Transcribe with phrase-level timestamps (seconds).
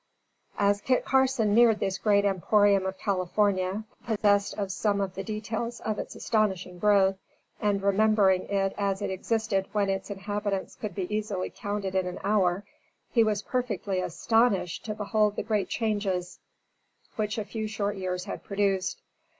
[0.57, 5.79] As Kit Carson neared this great emporium of California, possessed of some of the details
[5.81, 7.17] of its astonishing growth,
[7.59, 12.17] and remembering it as it existed when its inhabitants could be easily counted in an
[12.23, 12.63] hour,
[13.11, 16.39] he was perfectly astonished to behold the great changes
[17.15, 19.03] which a few short years had produced.